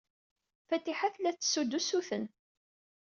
Fatiḥa 0.67 1.09
tella 1.13 1.31
tettessu-d 1.33 1.77
usuten. 1.79 2.25